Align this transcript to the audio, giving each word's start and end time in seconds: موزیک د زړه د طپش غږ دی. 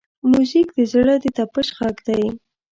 موزیک 0.29 0.67
د 0.77 0.79
زړه 0.93 1.13
د 1.23 1.25
طپش 1.37 1.67
غږ 1.77 1.97
دی. 2.07 2.23